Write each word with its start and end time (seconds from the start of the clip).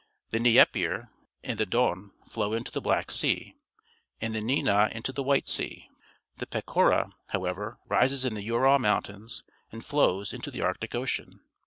The 0.31 0.39
Dnieper 0.39 1.11
and 1.43 1.59
the 1.59 1.65
Don 1.67 2.11
flow 2.27 2.53
into 2.53 2.71
the 2.71 2.81
Black 2.81 3.11
Sea, 3.11 3.53
and 4.19 4.33
the 4.33 4.39
Dvina 4.39 4.91
into 4.91 5.11
the 5.13 5.21
White 5.21 5.47
Sea. 5.47 5.91
The 6.37 6.47
Pechora, 6.47 7.11
however, 7.27 7.77
rises 7.87 8.25
in 8.25 8.33
the 8.33 8.41
Ural 8.41 8.79
Mountains 8.79 9.43
and 9.71 9.85
flows 9.85 10.33
into 10.33 10.49
the 10.49 10.63
Arctic 10.63 10.95
Ocean. 10.95 11.41